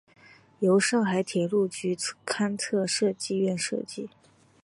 [0.61, 1.95] 由上海铁路局
[2.25, 4.09] 勘测设计院设计。